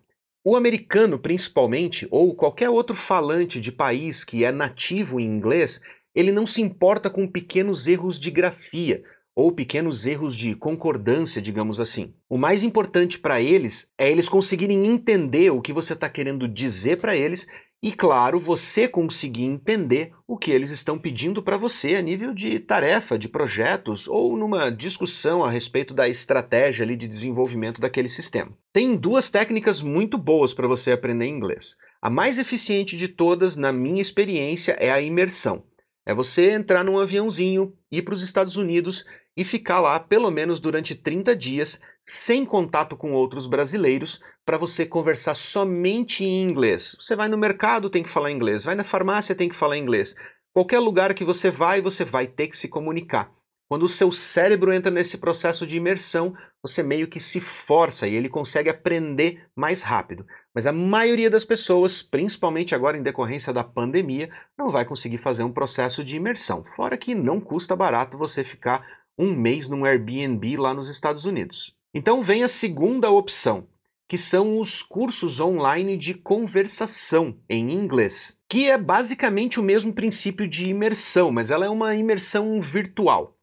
O 0.47 0.55
americano, 0.55 1.17
principalmente, 1.17 2.07
ou 2.11 2.35
qualquer 2.35 2.69
outro 2.69 2.95
falante 2.95 3.59
de 3.59 3.71
país 3.71 4.23
que 4.23 4.45
é 4.45 4.51
nativo 4.51 5.19
em 5.19 5.25
inglês, 5.25 5.81
ele 6.13 6.31
não 6.31 6.45
se 6.45 6.61
importa 6.61 7.09
com 7.09 7.27
pequenos 7.27 7.87
erros 7.87 8.19
de 8.19 8.29
grafia 8.29 9.03
ou 9.35 9.51
pequenos 9.51 10.05
erros 10.05 10.35
de 10.35 10.55
concordância, 10.55 11.41
digamos 11.41 11.81
assim. 11.81 12.13
O 12.29 12.37
mais 12.37 12.63
importante 12.63 13.19
para 13.19 13.41
eles 13.41 13.91
é 13.97 14.09
eles 14.09 14.29
conseguirem 14.29 14.87
entender 14.87 15.51
o 15.51 15.61
que 15.61 15.73
você 15.73 15.93
está 15.93 16.09
querendo 16.09 16.47
dizer 16.47 16.97
para 16.97 17.15
eles 17.15 17.45
e, 17.83 17.91
claro, 17.91 18.39
você 18.39 18.87
conseguir 18.87 19.43
entender 19.43 20.11
o 20.27 20.37
que 20.37 20.49
eles 20.49 20.71
estão 20.71 20.97
pedindo 20.97 21.43
para 21.43 21.57
você 21.57 21.95
a 21.95 22.01
nível 22.01 22.33
de 22.33 22.59
tarefa, 22.59 23.15
de 23.15 23.29
projetos 23.29 24.07
ou 24.07 24.35
numa 24.35 24.71
discussão 24.71 25.43
a 25.43 25.51
respeito 25.51 25.93
da 25.93 26.09
estratégia 26.09 26.83
ali 26.83 26.95
de 26.95 27.07
desenvolvimento 27.07 27.79
daquele 27.79 28.09
sistema. 28.09 28.57
Tem 28.73 28.95
duas 28.95 29.29
técnicas 29.29 29.83
muito 29.83 30.17
boas 30.17 30.53
para 30.53 30.67
você 30.67 30.93
aprender 30.93 31.27
inglês. 31.27 31.75
A 32.01 32.09
mais 32.09 32.39
eficiente 32.39 32.97
de 32.97 33.07
todas, 33.07 33.55
na 33.55 33.71
minha 33.71 34.01
experiência, 34.01 34.71
é 34.79 34.89
a 34.89 35.01
imersão. 35.01 35.63
É 36.05 36.13
você 36.13 36.51
entrar 36.51 36.83
num 36.83 36.99
aviãozinho, 36.99 37.73
ir 37.91 38.03
para 38.03 38.13
os 38.13 38.21
Estados 38.21 38.55
Unidos 38.55 39.05
e 39.35 39.43
ficar 39.43 39.79
lá 39.79 39.99
pelo 39.99 40.31
menos 40.31 40.59
durante 40.59 40.95
30 40.95 41.35
dias 41.35 41.81
sem 42.03 42.45
contato 42.45 42.95
com 42.95 43.13
outros 43.13 43.47
brasileiros 43.47 44.21
para 44.45 44.57
você 44.57 44.85
conversar 44.85 45.33
somente 45.33 46.23
em 46.23 46.43
inglês. 46.43 46.95
Você 46.99 47.15
vai 47.15 47.27
no 47.27 47.37
mercado, 47.37 47.89
tem 47.89 48.03
que 48.03 48.09
falar 48.09 48.31
inglês, 48.31 48.63
vai 48.63 48.75
na 48.75 48.83
farmácia, 48.83 49.35
tem 49.35 49.49
que 49.49 49.55
falar 49.55 49.77
inglês. 49.77 50.15
Qualquer 50.53 50.79
lugar 50.79 51.13
que 51.13 51.25
você 51.25 51.49
vai, 51.49 51.81
você 51.81 52.05
vai 52.05 52.27
ter 52.27 52.47
que 52.47 52.55
se 52.55 52.69
comunicar. 52.69 53.31
Quando 53.67 53.83
o 53.83 53.89
seu 53.89 54.11
cérebro 54.11 54.71
entra 54.71 54.91
nesse 54.91 55.17
processo 55.17 55.65
de 55.65 55.77
imersão, 55.77 56.35
você 56.61 56.83
meio 56.83 57.07
que 57.07 57.19
se 57.19 57.41
força 57.41 58.07
e 58.07 58.13
ele 58.13 58.29
consegue 58.29 58.69
aprender 58.69 59.47
mais 59.55 59.81
rápido. 59.81 60.25
Mas 60.53 60.67
a 60.67 60.71
maioria 60.71 61.31
das 61.31 61.43
pessoas, 61.43 62.03
principalmente 62.03 62.75
agora 62.75 62.97
em 62.97 63.03
decorrência 63.03 63.51
da 63.51 63.63
pandemia, 63.63 64.29
não 64.55 64.71
vai 64.71 64.85
conseguir 64.85 65.17
fazer 65.17 65.43
um 65.43 65.51
processo 65.51 66.03
de 66.03 66.15
imersão. 66.15 66.63
Fora 66.63 66.95
que 66.95 67.15
não 67.15 67.41
custa 67.41 67.75
barato 67.75 68.17
você 68.17 68.43
ficar 68.43 68.85
um 69.17 69.33
mês 69.35 69.67
num 69.67 69.85
Airbnb 69.85 70.57
lá 70.57 70.73
nos 70.73 70.89
Estados 70.89 71.25
Unidos. 71.25 71.75
Então 71.93 72.21
vem 72.21 72.43
a 72.43 72.47
segunda 72.47 73.09
opção, 73.09 73.67
que 74.07 74.17
são 74.17 74.59
os 74.59 74.83
cursos 74.83 75.39
online 75.39 75.97
de 75.97 76.13
conversação 76.13 77.37
em 77.49 77.71
inglês, 77.71 78.39
que 78.49 78.69
é 78.69 78.77
basicamente 78.77 79.59
o 79.59 79.63
mesmo 79.63 79.93
princípio 79.93 80.47
de 80.47 80.67
imersão, 80.67 81.31
mas 81.31 81.51
ela 81.51 81.65
é 81.65 81.69
uma 81.69 81.95
imersão 81.95 82.59
virtual. 82.61 83.35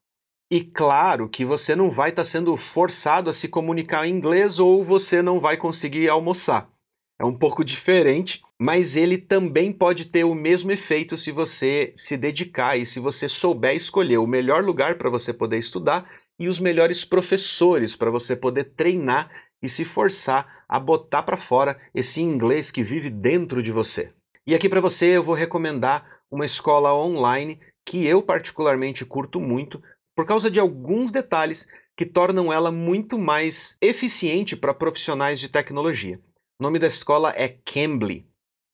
E 0.50 0.60
claro 0.60 1.30
que 1.30 1.46
você 1.46 1.74
não 1.74 1.90
vai 1.90 2.10
estar 2.10 2.22
tá 2.22 2.28
sendo 2.28 2.54
forçado 2.58 3.30
a 3.30 3.32
se 3.32 3.48
comunicar 3.48 4.06
em 4.06 4.14
inglês 4.14 4.58
ou 4.58 4.84
você 4.84 5.22
não 5.22 5.40
vai 5.40 5.56
conseguir 5.56 6.10
almoçar. 6.10 6.70
É 7.18 7.24
um 7.24 7.36
pouco 7.36 7.64
diferente, 7.64 8.42
mas 8.62 8.94
ele 8.94 9.18
também 9.18 9.72
pode 9.72 10.04
ter 10.04 10.22
o 10.22 10.36
mesmo 10.36 10.70
efeito 10.70 11.16
se 11.16 11.32
você 11.32 11.92
se 11.96 12.16
dedicar 12.16 12.76
e 12.76 12.86
se 12.86 13.00
você 13.00 13.28
souber 13.28 13.74
escolher 13.74 14.18
o 14.18 14.26
melhor 14.26 14.62
lugar 14.62 14.96
para 14.96 15.10
você 15.10 15.34
poder 15.34 15.58
estudar 15.58 16.08
e 16.38 16.46
os 16.46 16.60
melhores 16.60 17.04
professores 17.04 17.96
para 17.96 18.08
você 18.08 18.36
poder 18.36 18.62
treinar 18.76 19.28
e 19.60 19.68
se 19.68 19.84
forçar 19.84 20.64
a 20.68 20.78
botar 20.78 21.24
para 21.24 21.36
fora 21.36 21.76
esse 21.92 22.22
inglês 22.22 22.70
que 22.70 22.84
vive 22.84 23.10
dentro 23.10 23.64
de 23.64 23.72
você. 23.72 24.12
E 24.46 24.54
aqui 24.54 24.68
para 24.68 24.80
você 24.80 25.06
eu 25.06 25.24
vou 25.24 25.34
recomendar 25.34 26.20
uma 26.30 26.46
escola 26.46 26.94
online 26.94 27.58
que 27.84 28.06
eu 28.06 28.22
particularmente 28.22 29.04
curto 29.04 29.40
muito 29.40 29.82
por 30.16 30.24
causa 30.24 30.48
de 30.48 30.60
alguns 30.60 31.10
detalhes 31.10 31.66
que 31.96 32.06
tornam 32.06 32.52
ela 32.52 32.70
muito 32.70 33.18
mais 33.18 33.76
eficiente 33.82 34.56
para 34.56 34.72
profissionais 34.72 35.40
de 35.40 35.48
tecnologia. 35.48 36.20
O 36.60 36.62
nome 36.62 36.78
da 36.78 36.86
escola 36.86 37.34
é 37.36 37.48
Cambly. 37.48 38.30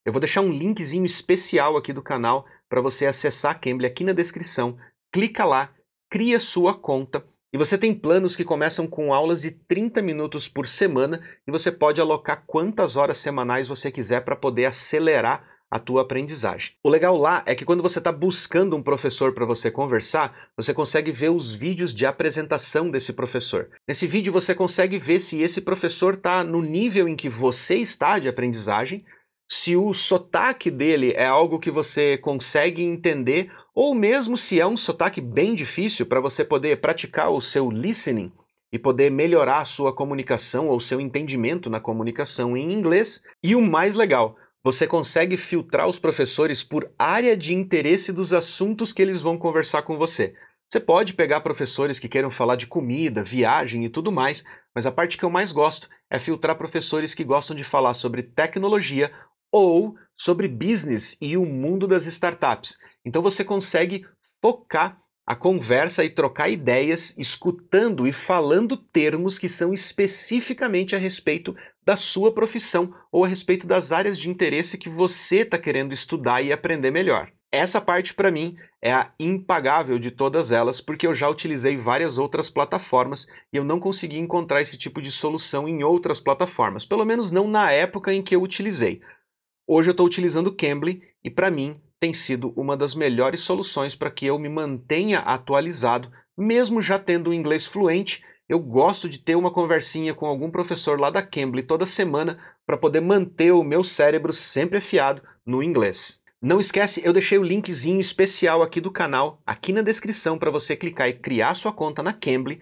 Eu 0.09 0.13
vou 0.13 0.21
deixar 0.21 0.41
um 0.41 0.51
linkzinho 0.51 1.05
especial 1.05 1.77
aqui 1.77 1.93
do 1.93 2.01
canal 2.01 2.47
para 2.67 2.81
você 2.81 3.05
acessar 3.05 3.53
a 3.53 3.55
Cambly 3.55 3.87
aqui 3.87 4.05
na 4.05 4.15
descrição. 4.15 4.79
Clica 5.13 5.45
lá, 5.45 5.71
cria 6.11 6.41
sua 6.41 6.73
conta 6.73 7.23
e 7.53 7.59
você 7.59 7.77
tem 7.77 7.93
planos 7.93 8.35
que 8.35 8.43
começam 8.43 8.87
com 8.87 9.13
aulas 9.13 9.43
de 9.43 9.51
30 9.51 10.01
minutos 10.01 10.49
por 10.49 10.67
semana 10.67 11.21
e 11.47 11.51
você 11.51 11.71
pode 11.71 12.01
alocar 12.01 12.43
quantas 12.47 12.97
horas 12.97 13.19
semanais 13.19 13.69
você 13.69 13.91
quiser 13.91 14.23
para 14.23 14.35
poder 14.35 14.65
acelerar 14.65 15.47
a 15.71 15.79
tua 15.79 16.01
aprendizagem. 16.01 16.73
O 16.83 16.89
legal 16.89 17.15
lá 17.15 17.43
é 17.45 17.55
que 17.55 17.67
quando 17.67 17.83
você 17.83 17.99
está 17.99 18.11
buscando 18.11 18.75
um 18.75 18.83
professor 18.83 19.35
para 19.35 19.45
você 19.45 19.71
conversar, 19.71 20.35
você 20.57 20.73
consegue 20.73 21.13
ver 21.13 21.31
os 21.31 21.53
vídeos 21.53 21.93
de 21.93 22.07
apresentação 22.07 22.91
desse 22.91 23.13
professor. 23.13 23.69
Nesse 23.87 24.07
vídeo 24.07 24.33
você 24.33 24.55
consegue 24.55 24.97
ver 24.97 25.21
se 25.21 25.43
esse 25.43 25.61
professor 25.61 26.15
está 26.15 26.43
no 26.43 26.63
nível 26.63 27.07
em 27.07 27.15
que 27.15 27.29
você 27.29 27.75
está 27.75 28.19
de 28.19 28.27
aprendizagem 28.27 29.05
se 29.51 29.75
o 29.75 29.95
sotaque 29.95 30.71
dele 30.71 31.13
é 31.17 31.27
algo 31.27 31.59
que 31.59 31.71
você 31.71 32.19
consegue 32.19 32.83
entender, 32.83 33.51
ou 33.75 33.95
mesmo 33.95 34.37
se 34.37 34.61
é 34.61 34.67
um 34.67 34.77
sotaque 34.77 35.23
bem 35.23 35.55
difícil 35.55 36.05
para 36.05 36.21
você 36.21 36.45
poder 36.45 36.81
praticar 36.81 37.31
o 37.31 37.41
seu 37.41 37.71
listening 37.71 38.31
e 38.71 38.79
poder 38.79 39.11
melhorar 39.11 39.63
a 39.63 39.65
sua 39.65 39.91
comunicação 39.91 40.69
ou 40.69 40.79
seu 40.79 41.01
entendimento 41.01 41.71
na 41.71 41.81
comunicação 41.81 42.57
em 42.57 42.71
inglês. 42.71 43.23
E 43.43 43.55
o 43.55 43.63
mais 43.63 43.97
legal, 43.97 44.37
você 44.63 44.87
consegue 44.87 45.39
filtrar 45.39 45.89
os 45.89 45.99
professores 45.99 46.63
por 46.63 46.93
área 46.99 47.35
de 47.35 47.55
interesse 47.55 48.13
dos 48.13 48.35
assuntos 48.35 48.93
que 48.93 49.01
eles 49.01 49.23
vão 49.23 49.39
conversar 49.39 49.81
com 49.81 49.97
você. 49.97 50.35
Você 50.69 50.79
pode 50.79 51.15
pegar 51.15 51.41
professores 51.41 51.99
que 51.99 52.11
queiram 52.11 52.31
falar 52.31 52.57
de 52.57 52.67
comida, 52.67 53.25
viagem 53.25 53.87
e 53.87 53.89
tudo 53.89 54.13
mais, 54.13 54.45
mas 54.75 54.85
a 54.85 54.93
parte 54.93 55.17
que 55.17 55.25
eu 55.25 55.31
mais 55.31 55.51
gosto 55.51 55.89
é 56.11 56.19
filtrar 56.19 56.59
professores 56.59 57.15
que 57.15 57.25
gostam 57.25 57.57
de 57.57 57.65
falar 57.65 57.95
sobre 57.95 58.23
tecnologia 58.23 59.11
ou 59.53 59.95
sobre 60.17 60.49
business 60.49 61.17
e 61.21 61.37
o 61.37 61.47
mundo 61.47 61.87
das 61.87 62.07
startups. 62.07 62.77
Então 63.05 63.23
você 63.23 63.45
consegue 63.45 64.05
focar 64.41 65.01
a 65.27 65.37
conversa 65.37 66.03
e 66.05 66.09
trocar 66.09 66.49
ideias, 66.49 67.15
escutando 67.19 68.07
e 68.07 68.13
falando 68.13 68.79
termos 68.79 69.39
que 69.39 69.49
são 69.49 69.75
especificamente 69.75 70.97
a 70.97 70.99
respeito 70.99 71.55
da 71.85 71.97
sua 71.97 72.33
profissão 72.33 72.95
ou 73.13 73.25
a 73.25 73.29
respeito 73.29 73.67
das 73.67 73.93
áreas 73.93 74.19
de 74.19 74.31
interesse 74.31 74.79
que 74.79 74.89
você 74.89 75.41
está 75.41 75.59
querendo 75.59 75.93
estudar 75.93 76.41
e 76.41 76.51
aprender 76.51 76.91
melhor. 76.91 77.31
Essa 77.51 77.81
parte 77.81 78.13
para 78.13 78.31
mim 78.31 78.57
é 78.81 78.93
a 78.93 79.11
impagável 79.19 79.99
de 79.99 80.11
todas 80.11 80.53
elas, 80.53 80.81
porque 80.81 81.07
eu 81.07 81.15
já 81.15 81.29
utilizei 81.29 81.77
várias 81.77 82.19
outras 82.19 82.51
plataformas 82.51 83.27
e 83.53 83.57
eu 83.57 83.65
não 83.65 83.81
consegui 83.81 84.19
encontrar 84.19 84.61
esse 84.61 84.77
tipo 84.77 85.01
de 85.01 85.11
solução 85.11 85.69
em 85.69 85.83
outras 85.83 86.21
plataformas, 86.21 86.85
pelo 86.85 87.05
menos 87.05 87.31
não 87.31 87.49
na 87.49 87.73
época 87.73 88.13
em 88.13 88.23
que 88.23 88.37
eu 88.37 88.43
utilizei. 88.43 89.01
Hoje 89.71 89.91
eu 89.91 89.93
estou 89.93 90.07
utilizando 90.07 90.47
o 90.47 90.57
Cambly 90.57 91.03
e 91.23 91.29
para 91.29 91.51
mim 91.51 91.79
tem 92.01 92.15
sido 92.15 92.55
uma 92.57 92.75
das 92.75 92.95
melhores 92.95 93.41
soluções 93.41 93.95
para 93.95 94.11
que 94.11 94.25
eu 94.25 94.39
me 94.39 94.49
mantenha 94.49 95.19
atualizado, 95.19 96.11
mesmo 96.35 96.81
já 96.81 96.99
tendo 96.99 97.29
o 97.29 97.35
inglês 97.35 97.67
fluente. 97.67 98.25
Eu 98.49 98.59
gosto 98.61 99.11
de 99.11 99.19
ter 99.19 99.37
uma 99.37 99.51
conversinha 99.51 100.15
com 100.15 100.25
algum 100.25 100.51
professor 100.51 100.99
lá 100.99 101.11
da 101.11 101.21
Cambly 101.21 101.63
toda 101.63 101.85
semana 101.85 102.39
para 102.65 102.79
poder 102.79 103.03
manter 103.03 103.53
o 103.53 103.63
meu 103.63 103.85
cérebro 103.85 104.33
sempre 104.33 104.79
afiado 104.79 105.21
no 105.45 105.63
inglês. 105.63 106.23
Não 106.41 106.59
esquece, 106.61 107.03
eu 107.05 107.13
deixei 107.13 107.37
o 107.37 107.43
linkzinho 107.43 108.01
especial 108.01 108.63
aqui 108.63 108.81
do 108.81 108.91
canal, 108.91 109.43
aqui 109.45 109.71
na 109.71 109.83
descrição, 109.83 110.39
para 110.39 110.51
você 110.51 110.77
clicar 110.77 111.11
e 111.11 111.13
criar 111.13 111.55
sua 111.55 111.75
conta 111.75 112.03
na 112.03 112.15
Cambly. 112.15 112.59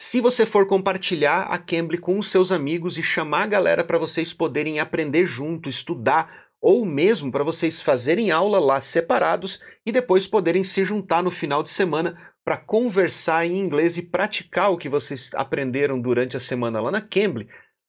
Se 0.00 0.20
você 0.20 0.46
for 0.46 0.66
compartilhar 0.68 1.42
a 1.42 1.58
Cambly 1.58 1.98
com 1.98 2.18
os 2.20 2.30
seus 2.30 2.52
amigos 2.52 2.98
e 2.98 3.02
chamar 3.02 3.42
a 3.42 3.46
galera 3.48 3.82
para 3.82 3.98
vocês 3.98 4.32
poderem 4.32 4.78
aprender 4.78 5.26
junto, 5.26 5.68
estudar, 5.68 6.46
ou 6.60 6.86
mesmo 6.86 7.32
para 7.32 7.42
vocês 7.42 7.82
fazerem 7.82 8.30
aula 8.30 8.60
lá 8.60 8.80
separados 8.80 9.60
e 9.84 9.90
depois 9.90 10.26
poderem 10.28 10.62
se 10.62 10.84
juntar 10.84 11.20
no 11.20 11.32
final 11.32 11.64
de 11.64 11.70
semana 11.70 12.16
para 12.44 12.56
conversar 12.56 13.44
em 13.44 13.58
inglês 13.58 13.96
e 13.96 14.02
praticar 14.02 14.70
o 14.70 14.78
que 14.78 14.88
vocês 14.88 15.34
aprenderam 15.34 16.00
durante 16.00 16.36
a 16.36 16.40
semana 16.40 16.80
lá 16.80 16.92
na 16.92 17.00
Cambly, 17.00 17.48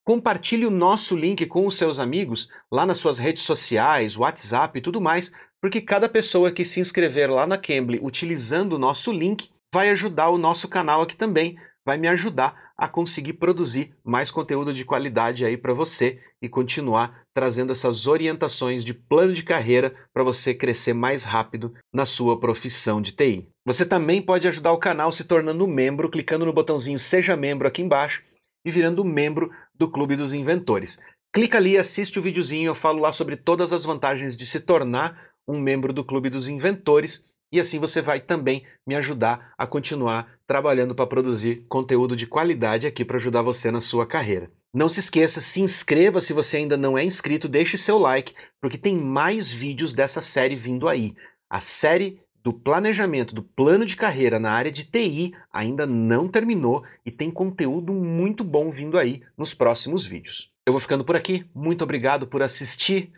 Compartilhe 0.09 0.65
o 0.65 0.71
nosso 0.71 1.15
link 1.15 1.45
com 1.45 1.67
os 1.67 1.75
seus 1.75 1.99
amigos 1.99 2.49
lá 2.71 2.83
nas 2.83 2.97
suas 2.97 3.19
redes 3.19 3.43
sociais, 3.43 4.17
WhatsApp 4.17 4.79
e 4.79 4.81
tudo 4.81 4.99
mais, 4.99 5.31
porque 5.61 5.79
cada 5.79 6.09
pessoa 6.09 6.51
que 6.51 6.65
se 6.65 6.79
inscrever 6.79 7.29
lá 7.29 7.45
na 7.45 7.59
Cambly 7.59 7.99
utilizando 8.01 8.73
o 8.73 8.79
nosso 8.79 9.11
link 9.11 9.51
vai 9.71 9.91
ajudar 9.91 10.29
o 10.29 10.37
nosso 10.39 10.67
canal 10.67 11.03
aqui 11.03 11.15
também, 11.15 11.59
vai 11.89 11.97
me 11.97 12.07
ajudar 12.07 12.71
a 12.77 12.87
conseguir 12.87 13.33
produzir 13.33 13.95
mais 14.03 14.29
conteúdo 14.29 14.71
de 14.71 14.85
qualidade 14.85 15.43
aí 15.43 15.57
para 15.57 15.73
você 15.73 16.19
e 16.39 16.47
continuar 16.47 17.23
trazendo 17.33 17.71
essas 17.71 18.05
orientações 18.05 18.85
de 18.85 18.93
plano 18.93 19.33
de 19.33 19.43
carreira 19.43 19.95
para 20.13 20.23
você 20.23 20.53
crescer 20.53 20.93
mais 20.93 21.23
rápido 21.23 21.73
na 21.91 22.05
sua 22.05 22.39
profissão 22.39 23.01
de 23.01 23.13
TI. 23.13 23.47
Você 23.65 23.87
também 23.87 24.21
pode 24.21 24.47
ajudar 24.47 24.71
o 24.71 24.77
canal 24.77 25.11
se 25.11 25.23
tornando 25.23 25.67
membro, 25.67 26.11
clicando 26.11 26.45
no 26.45 26.53
botãozinho 26.53 26.99
Seja 26.99 27.35
Membro 27.35 27.67
aqui 27.67 27.81
embaixo 27.81 28.23
e 28.63 28.69
virando 28.69 29.03
membro 29.03 29.49
do 29.73 29.89
Clube 29.89 30.15
dos 30.15 30.31
Inventores. 30.31 30.99
Clica 31.33 31.57
ali, 31.57 31.75
assiste 31.75 32.19
o 32.19 32.21
videozinho, 32.21 32.69
eu 32.69 32.75
falo 32.75 32.99
lá 32.99 33.11
sobre 33.11 33.35
todas 33.35 33.73
as 33.73 33.83
vantagens 33.83 34.37
de 34.37 34.45
se 34.45 34.59
tornar 34.59 35.31
um 35.47 35.59
membro 35.59 35.91
do 35.91 36.05
Clube 36.05 36.29
dos 36.29 36.47
Inventores 36.47 37.25
e 37.51 37.59
assim 37.59 37.79
você 37.79 38.01
vai 38.01 38.19
também 38.19 38.63
me 38.85 38.95
ajudar 38.95 39.53
a 39.57 39.65
continuar 39.65 40.39
trabalhando 40.45 40.95
para 40.95 41.07
produzir 41.07 41.65
conteúdo 41.67 42.15
de 42.15 42.27
qualidade 42.27 42.87
aqui 42.87 43.03
para 43.03 43.17
ajudar 43.17 43.41
você 43.41 43.71
na 43.71 43.81
sua 43.81 44.05
carreira. 44.05 44.51
Não 44.73 44.87
se 44.87 44.99
esqueça, 44.99 45.41
se 45.41 45.61
inscreva 45.61 46.21
se 46.21 46.31
você 46.31 46.57
ainda 46.57 46.77
não 46.77 46.97
é 46.97 47.03
inscrito, 47.03 47.47
deixe 47.47 47.77
seu 47.77 47.97
like, 47.97 48.35
porque 48.61 48.77
tem 48.77 48.95
mais 48.95 49.51
vídeos 49.51 49.93
dessa 49.93 50.21
série 50.21 50.55
vindo 50.55 50.87
aí. 50.87 51.15
A 51.49 51.59
série 51.59 52.21
do 52.43 52.53
planejamento, 52.53 53.33
do 53.33 53.43
plano 53.43 53.85
de 53.85 53.95
carreira 53.95 54.39
na 54.39 54.51
área 54.51 54.71
de 54.71 54.85
TI 54.85 55.33
ainda 55.51 55.85
não 55.85 56.27
terminou 56.27 56.83
e 57.05 57.11
tem 57.11 57.31
conteúdo 57.31 57.93
muito 57.93 58.43
bom 58.43 58.71
vindo 58.71 58.97
aí 58.97 59.21
nos 59.37 59.53
próximos 59.53 60.05
vídeos. 60.05 60.51
Eu 60.65 60.73
vou 60.73 60.79
ficando 60.79 61.03
por 61.03 61.15
aqui, 61.15 61.45
muito 61.53 61.83
obrigado 61.83 62.27
por 62.27 62.41
assistir, 62.41 63.11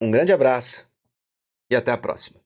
um 0.00 0.10
grande 0.10 0.32
abraço 0.32 0.90
e 1.70 1.74
até 1.74 1.90
a 1.90 1.96
próxima. 1.96 2.37